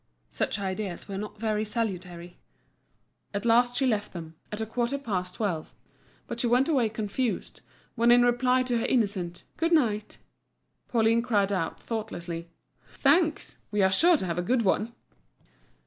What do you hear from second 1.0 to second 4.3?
were not very salutary. At last she left